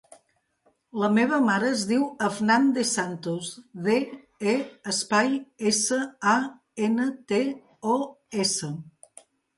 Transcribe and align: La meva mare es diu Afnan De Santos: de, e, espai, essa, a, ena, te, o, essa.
La 1.01 1.07
meva 1.17 1.37
mare 1.49 1.67
es 1.73 1.81
diu 1.89 2.05
Afnan 2.27 2.65
De 2.77 2.85
Santos: 2.91 3.51
de, 3.89 3.97
e, 4.53 4.55
espai, 4.93 5.29
essa, 5.73 6.01
a, 6.33 6.37
ena, 6.89 7.07
te, 7.33 7.43
o, 7.95 7.99
essa. 8.47 8.73